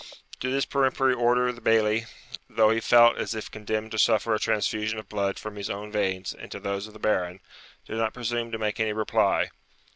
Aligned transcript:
To 0.39 0.49
this 0.51 0.65
peremptory 0.65 1.13
order 1.13 1.51
the 1.51 1.61
Bailie, 1.61 2.07
though 2.49 2.71
he 2.71 2.79
felt 2.79 3.19
as 3.19 3.35
if 3.35 3.51
condemned 3.51 3.91
to 3.91 3.99
suffer 3.99 4.33
a 4.33 4.39
transfusion 4.39 4.97
of 4.97 5.07
blood 5.07 5.37
from 5.37 5.57
his 5.57 5.69
own 5.69 5.91
veins 5.91 6.33
into 6.33 6.59
those 6.59 6.87
of 6.87 6.93
the 6.93 6.99
Baron, 6.99 7.39
did 7.85 7.97
not 7.97 8.15
presume 8.15 8.51
to 8.51 8.57
make 8.57 8.79
any 8.79 8.93
reply. 8.93 9.51